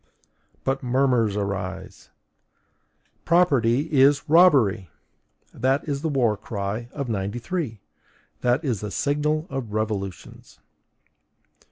But 0.63 0.81
murmurs 0.81 1.35
arise! 1.37 2.09
PROPERTY 3.23 3.93
IS 3.93 4.23
ROBBERY! 4.27 4.89
That 5.53 5.87
is 5.87 6.01
the 6.01 6.09
war 6.09 6.35
cry 6.35 6.89
of 6.91 7.07
'93! 7.07 7.79
That 8.39 8.65
is 8.65 8.81
the 8.81 8.89
signal 8.89 9.45
of 9.51 9.73
revolutions! 9.73 10.57